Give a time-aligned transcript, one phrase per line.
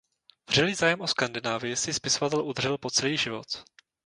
[0.49, 3.47] Vřelý zájem o Skandinávii si spisovatel udržel po celý život.